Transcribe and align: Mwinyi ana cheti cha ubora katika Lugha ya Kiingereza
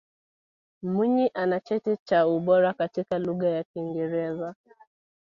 Mwinyi 0.83 1.27
ana 1.33 1.59
cheti 1.59 1.97
cha 2.07 2.27
ubora 2.27 2.73
katika 2.73 3.19
Lugha 3.19 3.49
ya 3.49 3.63
Kiingereza 3.63 4.55